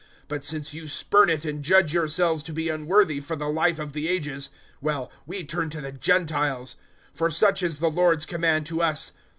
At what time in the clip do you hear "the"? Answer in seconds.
3.37-3.47, 3.93-4.07, 5.81-5.91, 7.77-7.91